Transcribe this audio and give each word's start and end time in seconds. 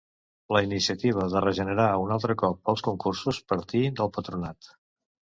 La 0.55 0.59
iniciativa 0.67 1.25
de 1.33 1.43
regenerar 1.43 1.85
un 2.05 2.13
altre 2.15 2.37
cop 2.43 2.71
els 2.73 2.85
concursos 2.89 3.41
partí 3.53 3.83
del 4.01 4.11
Patronat. 4.17 4.73